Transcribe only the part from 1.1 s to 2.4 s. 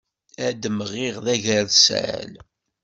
d agersal.